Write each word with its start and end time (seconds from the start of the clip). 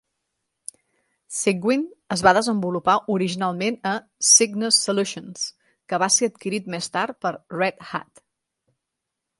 Cygwin 1.39 1.83
es 2.15 2.23
va 2.27 2.33
desenvolupar 2.37 2.95
originalment 3.17 3.77
a 3.91 3.93
Cygnus 4.31 4.81
Solutions, 4.87 5.45
que 5.93 6.01
va 6.05 6.11
ser 6.19 6.33
adquirit 6.35 6.73
més 6.77 6.93
tard 6.97 7.23
per 7.27 7.37
Red 7.61 7.87
Hat. 7.93 8.27